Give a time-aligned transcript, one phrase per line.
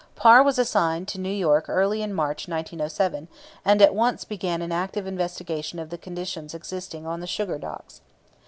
[0.15, 3.27] Parr was assigned to New York early in March, 1907,
[3.63, 8.01] and at once began an active investigation of the conditions existing on the sugar docks.